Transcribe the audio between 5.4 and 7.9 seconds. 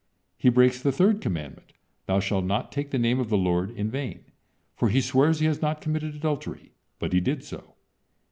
he has not committed adultery, but he did so.